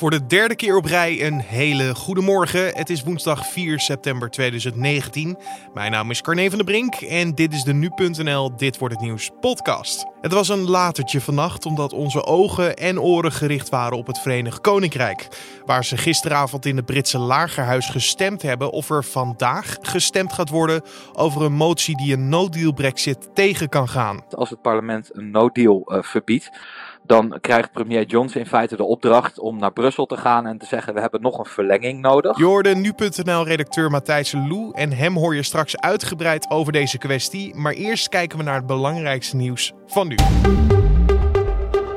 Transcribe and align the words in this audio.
Voor 0.00 0.10
de 0.10 0.26
derde 0.26 0.56
keer 0.56 0.76
op 0.76 0.84
rij 0.84 1.26
een 1.26 1.40
hele 1.40 1.94
goede 1.94 2.20
morgen. 2.20 2.76
Het 2.76 2.90
is 2.90 3.02
woensdag 3.02 3.46
4 3.46 3.80
september 3.80 4.30
2019. 4.30 5.38
Mijn 5.74 5.90
naam 5.90 6.10
is 6.10 6.20
Carne 6.20 6.48
van 6.48 6.58
der 6.58 6.66
Brink 6.66 6.94
en 6.94 7.34
dit 7.34 7.52
is 7.52 7.62
de 7.62 7.72
Nu.nl 7.72 8.56
Dit 8.56 8.78
Wordt 8.78 8.94
Het 8.94 9.02
Nieuws 9.02 9.30
podcast. 9.40 10.06
Het 10.20 10.32
was 10.32 10.48
een 10.48 10.70
latertje 10.70 11.20
vannacht 11.20 11.66
omdat 11.66 11.92
onze 11.92 12.24
ogen 12.24 12.76
en 12.76 13.00
oren 13.00 13.32
gericht 13.32 13.68
waren 13.68 13.98
op 13.98 14.06
het 14.06 14.18
Verenigd 14.18 14.60
Koninkrijk. 14.60 15.28
Waar 15.64 15.84
ze 15.84 15.96
gisteravond 15.96 16.66
in 16.66 16.76
het 16.76 16.86
Britse 16.86 17.18
lagerhuis 17.18 17.88
gestemd 17.88 18.42
hebben 18.42 18.70
of 18.70 18.90
er 18.90 19.04
vandaag 19.04 19.76
gestemd 19.80 20.32
gaat 20.32 20.48
worden 20.48 20.82
over 21.12 21.42
een 21.42 21.52
motie 21.52 21.96
die 21.96 22.12
een 22.12 22.28
no-deal 22.28 22.72
brexit 22.72 23.34
tegen 23.34 23.68
kan 23.68 23.88
gaan. 23.88 24.24
Als 24.30 24.50
het 24.50 24.62
parlement 24.62 25.16
een 25.16 25.30
no-deal 25.30 25.92
uh, 25.92 26.02
verbiedt 26.02 26.50
dan 27.10 27.38
krijgt 27.40 27.72
premier 27.72 28.06
Johnson 28.06 28.40
in 28.40 28.46
feite 28.46 28.76
de 28.76 28.84
opdracht 28.84 29.38
om 29.38 29.58
naar 29.58 29.72
Brussel 29.72 30.06
te 30.06 30.16
gaan 30.16 30.46
en 30.46 30.58
te 30.58 30.66
zeggen: 30.66 30.94
we 30.94 31.00
hebben 31.00 31.20
nog 31.22 31.38
een 31.38 31.44
verlenging 31.44 32.00
nodig. 32.00 32.38
Je 32.38 32.44
hoorde 32.44 32.74
nu.nl-redacteur 32.74 33.90
Matthijs 33.90 34.32
Lou 34.32 34.70
en 34.72 34.92
hem 34.92 35.16
hoor 35.16 35.34
je 35.34 35.42
straks 35.42 35.76
uitgebreid 35.76 36.50
over 36.50 36.72
deze 36.72 36.98
kwestie. 36.98 37.54
Maar 37.54 37.72
eerst 37.72 38.08
kijken 38.08 38.38
we 38.38 38.44
naar 38.44 38.56
het 38.56 38.66
belangrijkste 38.66 39.36
nieuws 39.36 39.72
van 39.86 40.08
nu. 40.08 40.16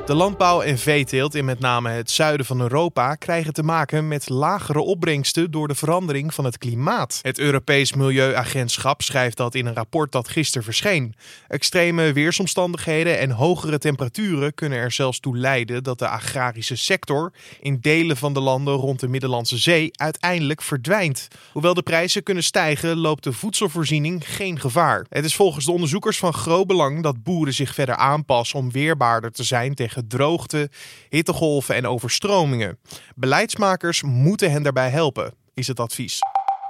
De 0.05 0.13
landbouw 0.13 0.61
en 0.61 0.77
veeteelt 0.77 1.35
in 1.35 1.45
met 1.45 1.59
name 1.59 1.89
het 1.89 2.11
zuiden 2.11 2.45
van 2.45 2.61
Europa 2.61 3.15
krijgen 3.15 3.53
te 3.53 3.63
maken 3.63 4.07
met 4.07 4.29
lagere 4.29 4.79
opbrengsten 4.79 5.51
door 5.51 5.67
de 5.67 5.75
verandering 5.75 6.33
van 6.33 6.45
het 6.45 6.57
klimaat. 6.57 7.19
Het 7.21 7.39
Europees 7.39 7.93
Milieuagentschap 7.93 9.01
schrijft 9.01 9.37
dat 9.37 9.55
in 9.55 9.65
een 9.65 9.73
rapport 9.73 10.11
dat 10.11 10.27
gisteren 10.27 10.63
verscheen. 10.63 11.15
Extreme 11.47 12.13
weersomstandigheden 12.13 13.19
en 13.19 13.31
hogere 13.31 13.77
temperaturen 13.77 14.53
kunnen 14.53 14.77
er 14.77 14.91
zelfs 14.91 15.19
toe 15.19 15.37
leiden 15.37 15.83
dat 15.83 15.99
de 15.99 16.07
agrarische 16.07 16.75
sector 16.75 17.33
in 17.59 17.77
delen 17.81 18.17
van 18.17 18.33
de 18.33 18.39
landen 18.39 18.73
rond 18.73 18.99
de 18.99 19.07
Middellandse 19.07 19.57
Zee 19.57 19.89
uiteindelijk 19.91 20.61
verdwijnt. 20.61 21.27
Hoewel 21.51 21.73
de 21.73 21.83
prijzen 21.83 22.23
kunnen 22.23 22.43
stijgen, 22.43 22.97
loopt 22.97 23.23
de 23.23 23.33
voedselvoorziening 23.33 24.35
geen 24.35 24.59
gevaar. 24.59 25.05
Het 25.09 25.25
is 25.25 25.35
volgens 25.35 25.65
de 25.65 25.71
onderzoekers 25.71 26.17
van 26.17 26.33
groot 26.33 26.67
belang 26.67 27.03
dat 27.03 27.23
boeren 27.23 27.53
zich 27.53 27.73
verder 27.73 27.95
aanpassen 27.95 28.59
om 28.59 28.71
weerbaarder 28.71 29.31
te 29.31 29.43
zijn 29.43 29.75
tegen 29.75 29.91
droogte, 30.07 30.69
hittegolven 31.09 31.75
en 31.75 31.87
overstromingen. 31.87 32.79
Beleidsmakers 33.15 34.01
moeten 34.01 34.51
hen 34.51 34.63
daarbij 34.63 34.89
helpen, 34.89 35.33
is 35.53 35.67
het 35.67 35.79
advies. 35.79 36.19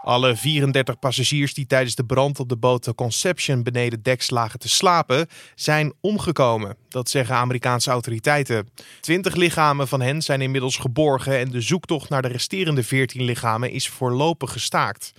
Alle 0.03 0.35
34 0.35 0.99
passagiers 0.99 1.53
die 1.53 1.65
tijdens 1.65 1.95
de 1.95 2.05
brand 2.05 2.39
op 2.39 2.49
de 2.49 2.57
boot 2.57 2.83
de 2.83 2.95
Conception 2.95 3.63
beneden 3.63 4.01
deks 4.01 4.29
lagen 4.29 4.59
te 4.59 4.69
slapen, 4.69 5.27
zijn 5.55 5.93
omgekomen. 6.01 6.75
Dat 6.89 7.09
zeggen 7.09 7.35
Amerikaanse 7.35 7.91
autoriteiten. 7.91 8.69
20 8.99 9.35
lichamen 9.35 9.87
van 9.87 10.01
hen 10.01 10.21
zijn 10.21 10.41
inmiddels 10.41 10.77
geborgen 10.77 11.37
en 11.37 11.51
de 11.51 11.61
zoektocht 11.61 12.09
naar 12.09 12.21
de 12.21 12.27
resterende 12.27 12.83
14 12.83 13.21
lichamen 13.23 13.71
is 13.71 13.89
voorlopig 13.89 14.51
gestaakt. 14.51 15.13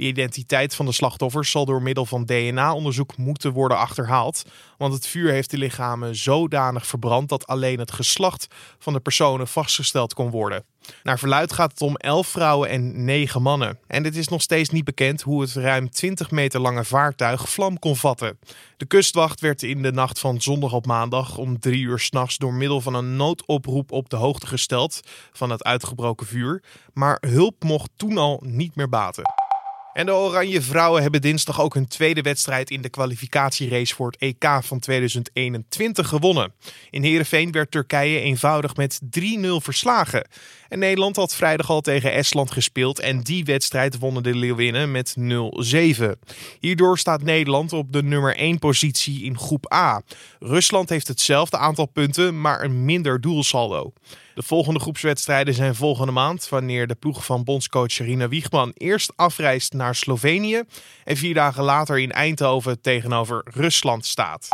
De 0.00 0.06
identiteit 0.06 0.74
van 0.74 0.86
de 0.86 0.92
slachtoffers 0.92 1.50
zal 1.50 1.64
door 1.64 1.82
middel 1.82 2.06
van 2.06 2.24
DNA-onderzoek 2.24 3.16
moeten 3.16 3.52
worden 3.52 3.78
achterhaald, 3.78 4.42
want 4.78 4.92
het 4.92 5.06
vuur 5.06 5.30
heeft 5.30 5.50
de 5.50 5.58
lichamen 5.58 6.16
zodanig 6.16 6.86
verbrand 6.86 7.28
dat 7.28 7.46
alleen 7.46 7.78
het 7.78 7.92
geslacht 7.92 8.46
van 8.78 8.92
de 8.92 9.00
personen 9.00 9.48
vastgesteld 9.48 10.14
kon 10.14 10.30
worden. 10.30 10.64
Naar 11.02 11.18
verluid 11.18 11.52
gaat 11.52 11.70
het 11.70 11.80
om 11.80 11.96
11 11.96 12.26
vrouwen 12.26 12.68
en 12.68 13.04
9 13.04 13.42
mannen. 13.42 13.78
En 13.86 14.04
het 14.04 14.16
is 14.16 14.28
nog 14.28 14.42
steeds 14.42 14.70
niet 14.70 14.84
bekend 14.84 15.22
hoe 15.22 15.40
het 15.40 15.52
ruim 15.52 15.90
20 15.90 16.30
meter 16.30 16.60
lange 16.60 16.84
vaartuig 16.84 17.48
vlam 17.48 17.78
kon 17.78 17.96
vatten. 17.96 18.38
De 18.76 18.86
kustwacht 18.86 19.40
werd 19.40 19.62
in 19.62 19.82
de 19.82 19.92
nacht 19.92 20.18
van 20.18 20.40
zondag 20.40 20.72
op 20.72 20.86
maandag 20.86 21.36
om 21.36 21.58
3 21.58 21.80
uur 21.80 21.98
s'nachts 21.98 22.36
door 22.36 22.54
middel 22.54 22.80
van 22.80 22.94
een 22.94 23.16
noodoproep 23.16 23.92
op 23.92 24.10
de 24.10 24.16
hoogte 24.16 24.46
gesteld 24.46 25.00
van 25.32 25.50
het 25.50 25.64
uitgebroken 25.64 26.26
vuur. 26.26 26.62
Maar 26.92 27.18
hulp 27.26 27.62
mocht 27.62 27.90
toen 27.96 28.18
al 28.18 28.42
niet 28.44 28.76
meer 28.76 28.88
baten. 28.88 29.39
En 29.92 30.06
de 30.06 30.12
Oranje 30.12 30.62
Vrouwen 30.62 31.02
hebben 31.02 31.20
dinsdag 31.20 31.60
ook 31.60 31.74
hun 31.74 31.88
tweede 31.88 32.22
wedstrijd 32.22 32.70
in 32.70 32.82
de 32.82 32.88
kwalificatierace 32.88 33.94
voor 33.94 34.06
het 34.10 34.20
EK 34.20 34.58
van 34.62 34.78
2021 34.78 36.08
gewonnen. 36.08 36.52
In 36.90 37.02
Heerenveen 37.02 37.52
werd 37.52 37.70
Turkije 37.70 38.20
eenvoudig 38.20 38.76
met 38.76 39.00
3-0 39.20 39.20
verslagen. 39.56 40.28
En 40.68 40.78
Nederland 40.78 41.16
had 41.16 41.34
vrijdag 41.34 41.70
al 41.70 41.80
tegen 41.80 42.12
Estland 42.12 42.50
gespeeld 42.50 42.98
en 42.98 43.20
die 43.20 43.44
wedstrijd 43.44 43.98
wonnen 43.98 44.22
de 44.22 44.34
Leeuwinnen 44.34 44.90
met 44.90 45.16
0-7. 45.18 46.04
Hierdoor 46.60 46.98
staat 46.98 47.22
Nederland 47.22 47.72
op 47.72 47.92
de 47.92 48.02
nummer 48.02 48.36
1 48.36 48.58
positie 48.58 49.24
in 49.24 49.38
groep 49.38 49.72
A. 49.72 50.02
Rusland 50.38 50.88
heeft 50.88 51.08
hetzelfde 51.08 51.56
aantal 51.56 51.86
punten, 51.86 52.40
maar 52.40 52.64
een 52.64 52.84
minder 52.84 53.20
doelsaldo. 53.20 53.92
De 54.40 54.46
volgende 54.46 54.80
groepswedstrijden 54.80 55.54
zijn 55.54 55.74
volgende 55.74 56.12
maand, 56.12 56.48
wanneer 56.48 56.86
de 56.86 56.94
ploeg 56.94 57.24
van 57.24 57.44
bondscoach 57.44 57.98
Rina 57.98 58.28
Wiegman 58.28 58.72
eerst 58.74 59.12
afreist 59.16 59.72
naar 59.72 59.94
Slovenië 59.94 60.62
en 61.04 61.16
vier 61.16 61.34
dagen 61.34 61.62
later 61.62 61.98
in 61.98 62.12
Eindhoven 62.12 62.80
tegenover 62.80 63.46
Rusland 63.54 64.06
staat. 64.06 64.48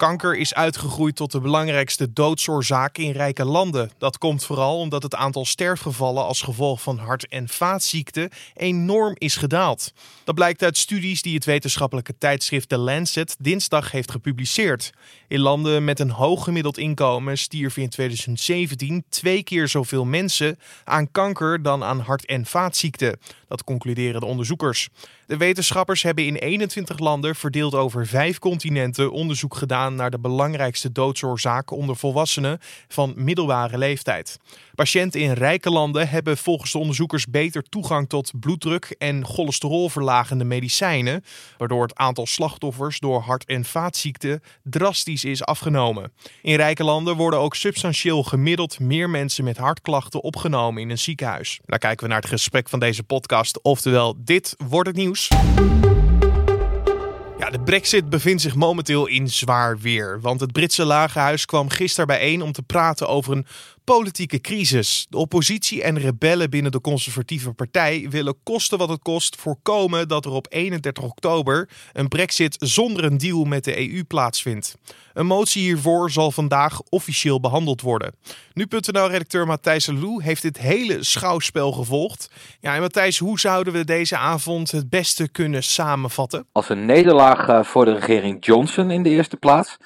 Kanker 0.00 0.36
is 0.36 0.54
uitgegroeid 0.54 1.16
tot 1.16 1.32
de 1.32 1.40
belangrijkste 1.40 2.12
doodsoorzaak 2.12 2.98
in 2.98 3.10
rijke 3.10 3.44
landen. 3.44 3.90
Dat 3.98 4.18
komt 4.18 4.44
vooral 4.44 4.78
omdat 4.78 5.02
het 5.02 5.14
aantal 5.14 5.44
sterfgevallen 5.44 6.24
als 6.24 6.42
gevolg 6.42 6.82
van 6.82 6.98
hart- 6.98 7.28
en 7.28 7.48
vaatziekten 7.48 8.30
enorm 8.54 9.14
is 9.18 9.36
gedaald. 9.36 9.92
Dat 10.24 10.34
blijkt 10.34 10.62
uit 10.62 10.78
studies 10.78 11.22
die 11.22 11.34
het 11.34 11.44
wetenschappelijke 11.44 12.14
tijdschrift 12.18 12.68
The 12.68 12.78
Lancet 12.78 13.36
dinsdag 13.38 13.90
heeft 13.90 14.10
gepubliceerd. 14.10 14.92
In 15.28 15.40
landen 15.40 15.84
met 15.84 16.00
een 16.00 16.10
hoog 16.10 16.44
gemiddeld 16.44 16.78
inkomen 16.78 17.38
stierven 17.38 17.82
in 17.82 17.88
2017 17.88 19.04
twee 19.08 19.42
keer 19.42 19.68
zoveel 19.68 20.04
mensen 20.04 20.58
aan 20.84 21.10
kanker 21.10 21.62
dan 21.62 21.84
aan 21.84 22.00
hart- 22.00 22.26
en 22.26 22.46
vaatziekten. 22.46 23.18
Dat 23.50 23.64
concluderen 23.64 24.20
de 24.20 24.26
onderzoekers. 24.26 24.88
De 25.26 25.36
wetenschappers 25.36 26.02
hebben 26.02 26.26
in 26.26 26.34
21 26.34 26.98
landen, 26.98 27.34
verdeeld 27.36 27.74
over 27.74 28.06
vijf 28.06 28.38
continenten, 28.38 29.12
onderzoek 29.12 29.54
gedaan 29.54 29.94
naar 29.94 30.10
de 30.10 30.18
belangrijkste 30.18 30.92
doodsoorzaken 30.92 31.76
onder 31.76 31.96
volwassenen 31.96 32.58
van 32.88 33.12
middelbare 33.16 33.78
leeftijd. 33.78 34.38
Patiënten 34.74 35.20
in 35.20 35.32
rijke 35.32 35.70
landen 35.70 36.08
hebben 36.08 36.36
volgens 36.36 36.72
de 36.72 36.78
onderzoekers 36.78 37.26
beter 37.26 37.62
toegang 37.62 38.08
tot 38.08 38.32
bloeddruk 38.40 38.94
en 38.98 39.26
cholesterolverlagende 39.26 40.44
medicijnen, 40.44 41.24
waardoor 41.58 41.82
het 41.82 41.96
aantal 41.96 42.26
slachtoffers 42.26 42.98
door 42.98 43.20
hart- 43.20 43.44
en 43.44 43.64
vaatziekten 43.64 44.42
drastisch 44.62 45.24
is 45.24 45.44
afgenomen. 45.44 46.12
In 46.42 46.56
rijke 46.56 46.84
landen 46.84 47.16
worden 47.16 47.40
ook 47.40 47.54
substantieel 47.54 48.22
gemiddeld 48.22 48.78
meer 48.78 49.10
mensen 49.10 49.44
met 49.44 49.56
hartklachten 49.56 50.22
opgenomen 50.22 50.82
in 50.82 50.90
een 50.90 50.98
ziekenhuis. 50.98 51.60
Daar 51.66 51.78
kijken 51.78 52.02
we 52.02 52.12
naar 52.12 52.20
het 52.20 52.30
gesprek 52.30 52.68
van 52.68 52.80
deze 52.80 53.02
podcast, 53.02 53.38
oftewel 53.62 54.16
dit 54.18 54.54
wordt 54.68 54.88
het 54.88 54.96
nieuws. 54.96 55.28
Ja, 57.38 57.50
de 57.50 57.60
Brexit 57.64 58.08
bevindt 58.08 58.42
zich 58.42 58.54
momenteel 58.54 59.06
in 59.06 59.28
zwaar 59.28 59.78
weer. 59.78 60.20
Want 60.20 60.40
het 60.40 60.52
Britse 60.52 60.84
lagerhuis 60.84 61.44
kwam 61.44 61.68
gisteren 61.68 62.06
bijeen 62.06 62.42
om 62.42 62.52
te 62.52 62.62
praten 62.62 63.08
over 63.08 63.36
een 63.36 63.46
politieke 63.96 64.40
crisis. 64.40 65.06
De 65.08 65.16
oppositie 65.16 65.82
en 65.82 65.98
rebellen 65.98 66.50
binnen 66.50 66.72
de 66.72 66.80
conservatieve 66.80 67.52
partij 67.52 68.06
willen 68.10 68.42
kosten 68.42 68.78
wat 68.78 68.88
het 68.88 69.02
kost 69.02 69.36
voorkomen 69.36 70.08
dat 70.08 70.24
er 70.24 70.30
op 70.30 70.46
31 70.50 71.04
oktober 71.04 71.68
een 71.92 72.08
brexit 72.08 72.56
zonder 72.58 73.04
een 73.04 73.18
deal 73.18 73.44
met 73.44 73.64
de 73.64 73.92
EU 73.92 74.04
plaatsvindt. 74.04 74.74
Een 75.12 75.26
motie 75.26 75.62
hiervoor 75.62 76.10
zal 76.10 76.30
vandaag 76.30 76.80
officieel 76.88 77.40
behandeld 77.40 77.80
worden. 77.80 78.14
Nu.nl-redacteur 78.52 79.46
Matthijs 79.46 79.86
Lou 79.86 80.22
heeft 80.22 80.42
dit 80.42 80.58
hele 80.58 81.04
schouwspel 81.04 81.72
gevolgd. 81.72 82.30
Ja, 82.60 82.74
en 82.74 82.80
Matthijs, 82.80 83.18
hoe 83.18 83.40
zouden 83.40 83.72
we 83.72 83.84
deze 83.84 84.16
avond 84.16 84.70
het 84.70 84.90
beste 84.90 85.28
kunnen 85.28 85.62
samenvatten? 85.62 86.46
Als 86.52 86.68
een 86.68 86.86
nederlaag 86.86 87.48
eh, 87.48 87.62
voor 87.64 87.84
de 87.84 87.94
regering 87.94 88.44
Johnson 88.44 88.90
in 88.90 89.02
de 89.02 89.10
eerste 89.10 89.36
plaats 89.36 89.76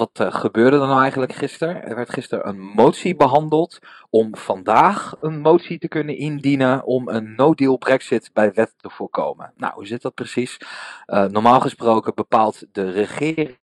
wat 0.00 0.20
uh, 0.20 0.40
gebeurde 0.40 0.76
er 0.76 0.86
nou 0.86 1.00
eigenlijk 1.00 1.32
gisteren? 1.32 1.82
Er 1.82 1.94
werd 1.94 2.10
gisteren 2.10 2.48
een 2.48 2.60
motie 2.60 3.16
behandeld 3.16 3.78
om 4.10 4.36
vandaag 4.36 5.16
een 5.20 5.40
motie 5.40 5.78
te 5.78 5.88
kunnen 5.88 6.16
indienen 6.16 6.84
om 6.84 7.08
een 7.08 7.34
no-deal 7.34 7.76
Brexit 7.76 8.30
bij 8.32 8.52
wet 8.52 8.74
te 8.76 8.90
voorkomen. 8.90 9.52
Nou, 9.56 9.72
hoe 9.74 9.86
zit 9.86 10.02
dat 10.02 10.14
precies? 10.14 10.56
Uh, 11.06 11.24
normaal 11.24 11.60
gesproken 11.60 12.14
bepaalt 12.14 12.66
de 12.72 12.90
regering 12.90 13.58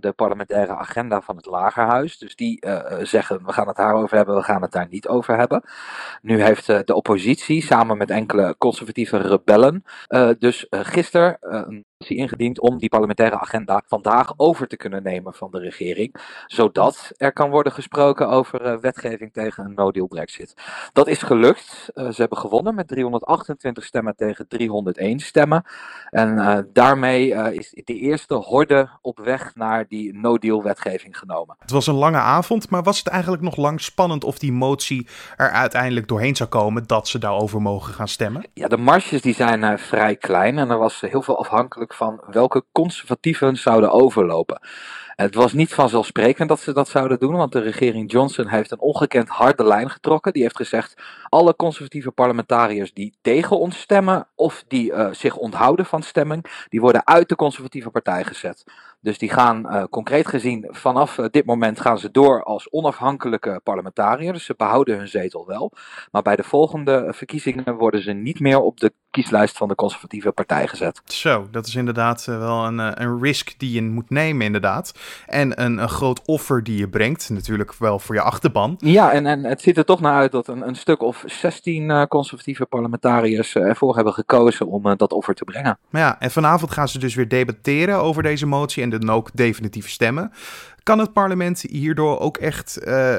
de 0.00 0.12
parlementaire 0.12 0.74
agenda 0.74 1.20
van 1.20 1.36
het 1.36 1.46
Lagerhuis. 1.46 2.18
Dus 2.18 2.36
die 2.36 2.66
uh, 2.66 2.98
zeggen, 3.02 3.44
we 3.44 3.52
gaan 3.52 3.66
het 3.66 3.76
daarover 3.76 4.16
hebben, 4.16 4.34
we 4.34 4.42
gaan 4.42 4.62
het 4.62 4.72
daar 4.72 4.88
niet 4.90 5.08
over 5.08 5.36
hebben. 5.36 5.62
Nu 6.22 6.42
heeft 6.42 6.68
uh, 6.68 6.78
de 6.84 6.94
oppositie 6.94 7.62
samen 7.62 7.96
met 7.96 8.10
enkele 8.10 8.54
conservatieve 8.58 9.16
rebellen 9.16 9.84
dus 10.38 10.66
gisteren 10.70 11.38
ingediend 12.10 12.60
om 12.60 12.78
die 12.78 12.88
parlementaire 12.88 13.38
agenda 13.38 13.82
vandaag 13.86 14.32
over 14.36 14.66
te 14.66 14.76
kunnen 14.76 15.02
nemen 15.02 15.34
van 15.34 15.50
de 15.50 15.58
regering. 15.58 16.14
Zodat 16.46 17.12
er 17.16 17.32
kan 17.32 17.50
worden 17.50 17.72
gesproken 17.72 18.28
over 18.28 18.66
uh, 18.66 18.78
wetgeving 18.78 19.32
tegen 19.32 19.64
een 19.64 19.74
no-deal 19.74 20.06
Brexit. 20.06 20.54
Dat 20.92 21.08
is 21.08 21.22
gelukt. 21.22 21.90
Uh, 21.94 22.10
ze 22.10 22.20
hebben 22.20 22.38
gewonnen 22.38 22.74
met 22.74 22.88
328 22.88 23.84
stemmen 23.84 24.16
tegen 24.16 24.48
301 24.48 25.20
stemmen. 25.20 25.64
En 26.10 26.36
uh, 26.36 26.58
daarmee 26.72 27.28
is 27.54 27.70
de 27.84 27.98
eerste 27.98 28.34
horde 28.34 28.88
op 29.00 29.18
weg 29.18 29.54
naar 29.54 29.86
die 29.88 30.18
no-deal 30.18 30.62
wetgeving 30.62 31.18
genomen. 31.18 31.56
Het 31.58 31.70
was 31.70 31.86
een 31.86 31.94
lange 31.94 32.18
avond, 32.18 32.70
maar 32.70 32.82
was 32.82 32.98
het 32.98 33.08
eigenlijk 33.08 33.42
nog 33.42 33.56
lang 33.56 33.80
spannend 33.80 34.24
of 34.24 34.38
die 34.38 34.52
motie 34.52 35.06
er 35.36 35.50
uiteindelijk 35.50 36.08
doorheen 36.08 36.36
zou 36.36 36.48
komen 36.48 36.86
dat 36.86 37.08
ze 37.08 37.18
daarover 37.18 37.62
mogen 37.62 37.94
gaan 37.94 38.08
stemmen? 38.08 38.46
Ja, 38.52 38.68
de 38.68 38.76
marges 38.76 39.22
die 39.22 39.34
zijn 39.34 39.78
vrij 39.78 40.16
klein 40.16 40.58
en 40.58 40.70
er 40.70 40.78
was 40.78 41.00
heel 41.00 41.22
veel 41.22 41.38
afhankelijk 41.38 41.93
van 41.94 42.20
welke 42.26 42.64
conservatieven 42.72 43.56
zouden 43.56 43.90
overlopen. 43.90 44.60
Het 45.16 45.34
was 45.34 45.52
niet 45.52 45.74
vanzelfsprekend 45.74 46.48
dat 46.48 46.60
ze 46.60 46.72
dat 46.72 46.88
zouden 46.88 47.18
doen, 47.18 47.34
want 47.34 47.52
de 47.52 47.60
regering 47.60 48.12
Johnson 48.12 48.46
heeft 48.46 48.70
een 48.70 48.80
ongekend 48.80 49.28
harde 49.28 49.64
lijn 49.64 49.90
getrokken. 49.90 50.32
Die 50.32 50.42
heeft 50.42 50.56
gezegd: 50.56 51.02
alle 51.34 51.56
conservatieve 51.56 52.10
parlementariërs 52.10 52.92
die 52.92 53.14
tegen 53.20 53.58
ons 53.58 53.80
stemmen 53.80 54.26
of 54.34 54.64
die 54.68 54.92
uh, 54.92 55.08
zich 55.12 55.36
onthouden 55.36 55.86
van 55.86 56.02
stemming, 56.02 56.66
die 56.68 56.80
worden 56.80 57.06
uit 57.06 57.28
de 57.28 57.36
conservatieve 57.36 57.90
partij 57.90 58.24
gezet. 58.24 58.64
Dus 59.00 59.18
die 59.18 59.30
gaan 59.30 59.66
uh, 59.66 59.84
concreet 59.90 60.28
gezien 60.28 60.68
vanaf 60.70 61.18
uh, 61.18 61.26
dit 61.30 61.44
moment 61.46 61.80
gaan 61.80 61.98
ze 61.98 62.10
door 62.10 62.42
als 62.42 62.70
onafhankelijke 62.70 63.60
parlementariër. 63.64 64.32
Dus 64.32 64.44
ze 64.44 64.54
behouden 64.56 64.96
hun 64.96 65.08
zetel 65.08 65.46
wel. 65.46 65.72
Maar 66.10 66.22
bij 66.22 66.36
de 66.36 66.42
volgende 66.42 67.12
verkiezingen 67.14 67.74
worden 67.74 68.02
ze 68.02 68.12
niet 68.12 68.40
meer 68.40 68.60
op 68.60 68.80
de 68.80 68.92
kieslijst 69.10 69.56
van 69.56 69.68
de 69.68 69.74
conservatieve 69.74 70.32
partij 70.32 70.68
gezet. 70.68 71.00
Zo, 71.04 71.46
dat 71.50 71.66
is 71.66 71.74
inderdaad 71.74 72.24
wel 72.24 72.64
een, 72.64 73.02
een 73.02 73.22
risk 73.22 73.58
die 73.58 73.72
je 73.72 73.82
moet 73.82 74.10
nemen 74.10 74.46
inderdaad. 74.46 74.94
En 75.26 75.62
een, 75.62 75.78
een 75.78 75.88
groot 75.88 76.22
offer 76.24 76.62
die 76.62 76.78
je 76.78 76.88
brengt, 76.88 77.30
natuurlijk 77.30 77.74
wel 77.74 77.98
voor 77.98 78.14
je 78.14 78.20
achterban. 78.20 78.74
Ja, 78.78 79.12
en, 79.12 79.26
en 79.26 79.44
het 79.44 79.62
ziet 79.62 79.76
er 79.76 79.84
toch 79.84 80.00
naar 80.00 80.14
uit 80.14 80.32
dat 80.32 80.48
een, 80.48 80.68
een 80.68 80.76
stuk 80.76 81.02
of 81.02 81.23
16 81.26 81.90
uh, 81.90 82.02
conservatieve 82.02 82.64
parlementariërs 82.66 83.54
uh, 83.54 83.62
ervoor 83.62 83.94
hebben 83.94 84.12
gekozen 84.12 84.66
om 84.66 84.86
uh, 84.86 84.92
dat 84.96 85.12
offer 85.12 85.34
te 85.34 85.44
brengen. 85.44 85.78
Ja, 85.90 86.20
en 86.20 86.30
vanavond 86.30 86.70
gaan 86.70 86.88
ze 86.88 86.98
dus 86.98 87.14
weer 87.14 87.28
debatteren 87.28 87.96
over 87.96 88.22
deze 88.22 88.46
motie 88.46 88.82
en 88.82 88.90
dan 88.90 89.10
ook 89.10 89.30
definitief 89.34 89.88
stemmen. 89.88 90.32
Kan 90.84 90.98
het 90.98 91.12
parlement 91.12 91.60
hierdoor 91.60 92.18
ook 92.18 92.36
echt 92.36 92.86
uh, 92.86 93.16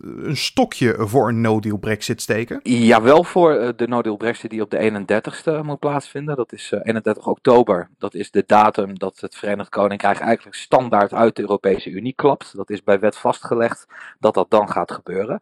een 0.00 0.36
stokje 0.36 0.94
voor 0.98 1.28
een 1.28 1.40
no-deal 1.40 1.76
Brexit 1.76 2.22
steken? 2.22 2.60
Ja, 2.62 3.02
wel 3.02 3.24
voor 3.24 3.72
de 3.76 3.88
no-deal 3.88 4.16
Brexit 4.16 4.50
die 4.50 4.62
op 4.62 4.70
de 4.70 4.90
31ste 4.90 5.64
moet 5.64 5.78
plaatsvinden. 5.78 6.36
Dat 6.36 6.52
is 6.52 6.70
uh, 6.72 6.80
31 6.82 7.26
oktober. 7.26 7.88
Dat 7.98 8.14
is 8.14 8.30
de 8.30 8.44
datum 8.46 8.98
dat 8.98 9.20
het 9.20 9.36
Verenigd 9.36 9.68
Koninkrijk 9.68 10.18
eigenlijk 10.18 10.56
standaard 10.56 11.12
uit 11.12 11.36
de 11.36 11.42
Europese 11.42 11.90
Unie 11.90 12.14
klapt. 12.14 12.56
Dat 12.56 12.70
is 12.70 12.82
bij 12.82 12.98
wet 12.98 13.16
vastgelegd 13.16 13.86
dat 14.18 14.34
dat 14.34 14.50
dan 14.50 14.70
gaat 14.70 14.92
gebeuren. 14.92 15.40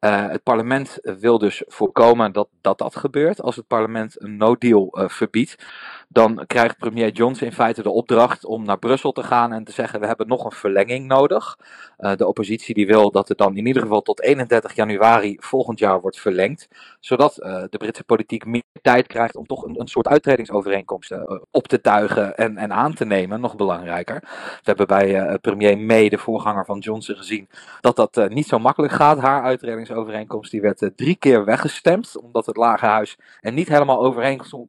het 0.00 0.42
parlement 0.42 0.98
wil 1.02 1.38
dus 1.38 1.62
voorkomen 1.66 2.32
dat 2.60 2.78
dat 2.78 2.96
gebeurt. 2.96 3.42
Als 3.42 3.56
het 3.56 3.66
parlement 3.66 4.22
een 4.22 4.36
no-deal 4.36 4.98
verbiedt, 5.08 5.64
dan 6.08 6.44
krijgt 6.46 6.78
premier 6.78 7.12
Johnson 7.12 7.46
in 7.46 7.52
feite 7.52 7.82
de 7.82 7.90
opdracht 7.90 8.44
om 8.44 8.64
naar 8.64 8.78
Brussel 8.78 9.12
te 9.12 9.22
gaan 9.22 9.52
en 9.52 9.64
te 9.64 9.72
zeggen: 9.72 10.00
we 10.00 10.06
hebben 10.06 10.28
nog 10.28 10.44
een 10.44 10.52
verlenging 10.52 10.99
nodig. 11.06 11.58
Uh, 11.98 12.16
de 12.16 12.26
oppositie 12.26 12.74
die 12.74 12.86
wil 12.86 13.10
dat 13.10 13.28
het 13.28 13.38
dan 13.38 13.56
in 13.56 13.66
ieder 13.66 13.82
geval 13.82 14.00
tot 14.00 14.22
31 14.22 14.74
januari 14.74 15.36
volgend 15.40 15.78
jaar 15.78 16.00
wordt 16.00 16.20
verlengd, 16.20 16.68
zodat 17.00 17.38
uh, 17.38 17.62
de 17.70 17.78
Britse 17.78 18.04
politiek 18.04 18.44
meer 18.46 18.62
tijd 18.82 19.06
krijgt 19.06 19.36
om 19.36 19.46
toch 19.46 19.64
een, 19.64 19.80
een 19.80 19.88
soort 19.88 20.08
uittredingsovereenkomst 20.08 21.10
uh, 21.10 21.22
op 21.50 21.68
te 21.68 21.80
tuigen 21.80 22.36
en, 22.36 22.56
en 22.56 22.72
aan 22.72 22.94
te 22.94 23.04
nemen, 23.04 23.40
nog 23.40 23.56
belangrijker. 23.56 24.20
We 24.20 24.60
hebben 24.62 24.86
bij 24.86 25.38
premier 25.38 25.78
May, 25.78 26.08
de 26.08 26.18
voorganger 26.18 26.64
van 26.64 26.78
Johnson, 26.78 27.16
gezien 27.16 27.48
dat 27.80 27.96
dat 27.96 28.28
niet 28.28 28.46
zo 28.46 28.58
makkelijk 28.58 28.92
gaat. 28.92 29.18
Haar 29.18 29.42
uittredingsovereenkomst 29.42 30.50
die 30.50 30.60
werd 30.60 30.90
drie 30.96 31.16
keer 31.16 31.44
weggestemd, 31.44 32.18
omdat 32.22 32.46
het 32.46 32.56
Lagerhuis 32.56 33.18
er 33.40 33.52
niet 33.52 33.68
helemaal 33.68 33.98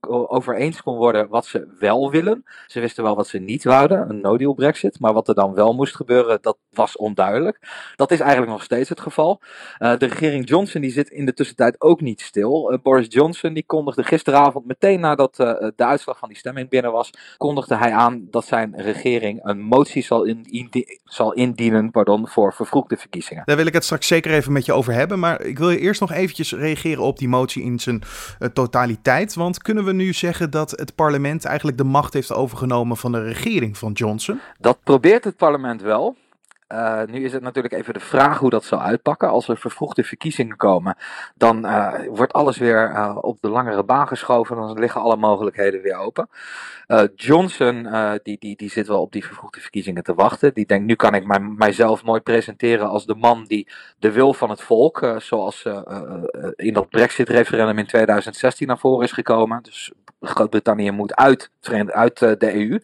over 0.09 0.55
eens 0.55 0.81
kon 0.81 0.97
worden 0.97 1.27
wat 1.29 1.45
ze 1.45 1.67
wel 1.79 2.11
willen. 2.11 2.43
Ze 2.67 2.79
wisten 2.79 3.03
wel 3.03 3.15
wat 3.15 3.27
ze 3.27 3.39
niet 3.39 3.63
wouden, 3.63 4.09
een 4.09 4.21
no-deal 4.21 4.53
Brexit, 4.53 4.99
maar 4.99 5.13
wat 5.13 5.27
er 5.27 5.35
dan 5.35 5.53
wel 5.53 5.73
moest 5.73 5.95
gebeuren, 5.95 6.20
dat 6.41 6.57
was 6.69 6.97
onduidelijk. 6.97 7.59
Dat 7.95 8.11
is 8.11 8.19
eigenlijk 8.19 8.51
nog 8.51 8.63
steeds 8.63 8.89
het 8.89 8.99
geval. 8.99 9.41
Uh, 9.79 9.97
de 9.97 10.05
regering 10.05 10.49
Johnson 10.49 10.81
die 10.81 10.91
zit 10.91 11.09
in 11.09 11.25
de 11.25 11.33
tussentijd 11.33 11.81
ook 11.81 12.01
niet 12.01 12.21
stil. 12.21 12.73
Uh, 12.73 12.77
Boris 12.81 13.05
Johnson 13.09 13.53
die 13.53 13.65
kondigde 13.65 14.03
gisteravond 14.03 14.65
meteen 14.65 14.99
nadat 14.99 15.39
uh, 15.39 15.47
de 15.75 15.85
uitslag 15.85 16.17
van 16.17 16.29
die 16.29 16.37
stemming 16.37 16.69
binnen 16.69 16.91
was, 16.91 17.09
kondigde 17.37 17.75
hij 17.75 17.91
aan 17.91 18.27
dat 18.29 18.45
zijn 18.45 18.73
regering 18.75 19.39
een 19.43 19.59
motie 19.59 20.03
zal, 20.03 20.23
in, 20.23 20.43
in, 20.43 20.99
zal 21.03 21.33
indienen 21.33 21.91
pardon, 21.91 22.27
voor 22.27 22.53
vervroegde 22.53 22.97
verkiezingen. 22.97 23.43
Daar 23.45 23.55
wil 23.55 23.65
ik 23.65 23.73
het 23.73 23.83
straks 23.83 24.07
zeker 24.07 24.31
even 24.31 24.51
met 24.51 24.65
je 24.65 24.73
over 24.73 24.93
hebben, 24.93 25.19
maar 25.19 25.41
ik 25.41 25.57
wil 25.57 25.69
je 25.69 25.79
eerst 25.79 26.01
nog 26.01 26.11
eventjes 26.11 26.53
reageren 26.53 27.03
op 27.03 27.17
die 27.17 27.27
motie 27.27 27.63
in 27.63 27.79
zijn 27.79 28.01
totaliteit. 28.53 29.33
Want 29.33 29.61
kunnen 29.61 29.85
we 29.85 29.93
nu 29.93 30.13
zeggen 30.13 30.51
dat 30.51 30.71
het 30.71 30.95
parlement 30.95 31.45
eigenlijk 31.45 31.77
de 31.77 31.83
macht 31.83 32.13
heeft 32.13 32.33
overgenomen 32.33 32.97
van 32.97 33.11
de 33.11 33.23
regering 33.23 33.77
van 33.77 33.91
Johnson? 33.91 34.39
Dat 34.59 34.77
probeert 34.83 35.23
het 35.23 35.35
parlement 35.35 35.81
wel. 35.81 36.10
Uh, 36.71 37.01
nu 37.05 37.23
is 37.23 37.33
het 37.33 37.41
natuurlijk 37.41 37.73
even 37.73 37.93
de 37.93 37.99
vraag 37.99 38.39
hoe 38.39 38.49
dat 38.49 38.63
zal 38.63 38.81
uitpakken. 38.81 39.29
Als 39.29 39.47
er 39.47 39.57
vervroegde 39.57 40.03
verkiezingen 40.03 40.57
komen, 40.57 40.97
dan 41.35 41.65
uh, 41.65 41.93
wordt 42.09 42.33
alles 42.33 42.57
weer 42.57 42.91
uh, 42.91 43.17
op 43.21 43.37
de 43.41 43.49
langere 43.49 43.83
baan 43.83 44.07
geschoven. 44.07 44.55
Dan 44.55 44.79
liggen 44.79 45.01
alle 45.01 45.15
mogelijkheden 45.15 45.81
weer 45.81 45.95
open. 45.95 46.29
Johnson, 47.15 47.87
die, 48.23 48.37
die, 48.39 48.55
die 48.55 48.69
zit 48.69 48.87
wel 48.87 49.01
op 49.01 49.11
die 49.11 49.25
vervroegde 49.25 49.59
verkiezingen 49.59 50.03
te 50.03 50.13
wachten. 50.13 50.53
Die 50.53 50.65
denkt, 50.65 50.85
nu 50.85 50.95
kan 50.95 51.13
ik 51.13 51.25
mij, 51.25 51.39
mijzelf 51.39 52.03
mooi 52.03 52.19
presenteren 52.19 52.89
als 52.89 53.05
de 53.05 53.15
man 53.15 53.45
die 53.45 53.67
de 53.99 54.11
wil 54.11 54.33
van 54.33 54.49
het 54.49 54.61
volk, 54.61 55.15
zoals 55.17 55.65
in 56.55 56.73
dat 56.73 56.89
Brexit-referendum 56.89 57.77
in 57.77 57.87
2016 57.87 58.67
naar 58.67 58.77
voren 58.77 59.05
is 59.05 59.11
gekomen. 59.11 59.63
Dus 59.63 59.91
Groot-Brittannië 60.21 60.91
moet 60.91 61.15
uit, 61.15 61.51
uit 61.87 62.19
de 62.19 62.53
EU. 62.53 62.79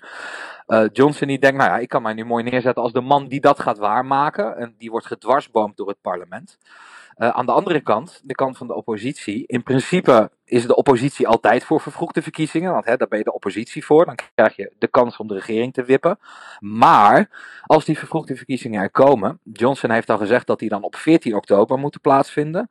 Uh, 0.68 0.86
Johnson 0.92 1.28
die 1.28 1.39
denkt, 1.39 1.57
nou 1.57 1.69
ja, 1.69 1.78
ik 1.78 1.89
kan 1.89 2.01
mij 2.01 2.13
nu 2.13 2.25
mooi 2.25 2.44
neerzetten 2.44 2.84
als 2.84 2.92
de 2.92 3.01
man 3.01 3.28
die 3.28 3.42
dat 3.42 3.60
gaat 3.60 3.78
waarmaken. 3.78 4.57
En 4.57 4.75
die 4.78 4.92
wordt 4.92 5.06
gedwarsboomd 5.06 5.78
door 5.78 5.88
het 5.88 6.01
parlement. 6.01 6.57
Uh, 7.18 7.30
aan 7.30 7.45
de 7.45 7.51
andere 7.51 7.81
kant, 7.81 8.22
de 8.24 8.36
kant 8.36 8.57
van 8.57 8.68
de 8.68 8.75
oppositie. 8.75 9.44
In 9.48 9.63
principe 9.63 10.31
is 10.48 10.68
de 10.68 10.76
oppositie 10.76 11.28
altijd 11.28 11.64
voor 11.64 11.82
vervroegde 11.82 12.22
verkiezingen. 12.22 12.72
Want 12.72 12.86
hè, 12.86 12.98
daar 12.98 13.08
ben 13.08 13.18
je 13.18 13.24
de 13.24 13.34
oppositie 13.34 13.86
voor. 13.86 14.06
Dan 14.06 14.18
krijg 14.36 14.56
je 14.56 14.72
de 14.78 14.88
kans 14.88 15.18
om 15.18 15.28
de 15.28 15.34
regering 15.34 15.74
te 15.74 15.84
wippen. 15.84 16.20
Maar 16.60 17.30
als 17.66 17.86
die 17.86 17.98
vervroegde 17.98 18.36
verkiezingen 18.36 18.82
er 18.82 18.92
komen. 18.92 19.40
Johnson 19.44 19.92
heeft 19.92 20.10
al 20.10 20.18
gezegd 20.18 20.48
dat 20.48 20.60
die 20.60 20.70
dan 20.70 20.84
op 20.84 20.96
14 20.96 21.36
oktober 21.36 21.78
moeten 21.78 22.02
plaatsvinden. 22.02 22.70